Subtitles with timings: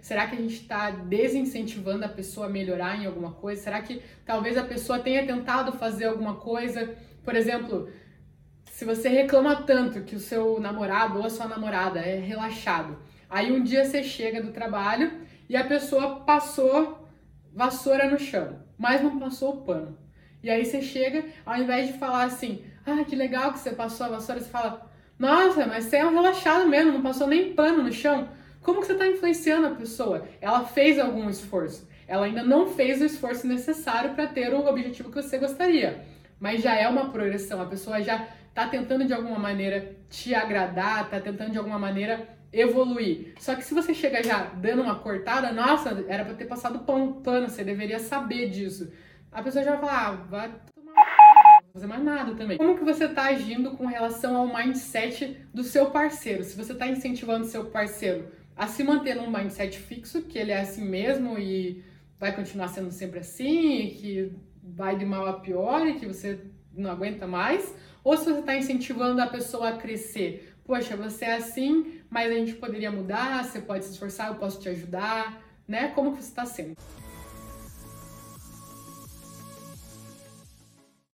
[0.00, 3.62] Será que a gente está desincentivando a pessoa a melhorar em alguma coisa?
[3.62, 6.94] Será que talvez a pessoa tenha tentado fazer alguma coisa?
[7.22, 7.88] Por exemplo,
[8.64, 13.52] se você reclama tanto que o seu namorado ou a sua namorada é relaxado, aí
[13.52, 15.12] um dia você chega do trabalho
[15.48, 17.06] e a pessoa passou
[17.52, 19.98] vassoura no chão, mas não passou o pano.
[20.42, 24.06] E aí você chega, ao invés de falar assim, ah, que legal que você passou
[24.06, 27.82] a vassoura, você fala, nossa, mas você é um relaxado mesmo, não passou nem pano
[27.82, 28.28] no chão.
[28.62, 30.26] Como que você está influenciando a pessoa?
[30.40, 31.88] Ela fez algum esforço.
[32.06, 36.04] Ela ainda não fez o esforço necessário para ter o objetivo que você gostaria.
[36.38, 37.60] Mas já é uma progressão.
[37.60, 42.28] A pessoa já está tentando de alguma maneira te agradar, está tentando de alguma maneira
[42.52, 43.34] evoluir.
[43.38, 47.48] Só que se você chega já dando uma cortada, nossa, era para ter passado pano,
[47.48, 48.92] você deveria saber disso.
[49.30, 50.52] A pessoa já vai falar, ah, vai
[51.72, 52.58] fazer mais nada também.
[52.58, 56.42] Como que você está agindo com relação ao mindset do seu parceiro?
[56.42, 60.60] Se você está incentivando seu parceiro a se manter num mindset fixo, que ele é
[60.60, 61.82] assim mesmo e
[62.18, 66.38] vai continuar sendo sempre assim, e que vai de mal a pior e que você
[66.70, 70.54] não aguenta mais, ou se você está incentivando a pessoa a crescer.
[70.62, 74.60] Poxa, você é assim, mas a gente poderia mudar, você pode se esforçar, eu posso
[74.60, 75.88] te ajudar, né?
[75.94, 76.76] Como que você está sendo?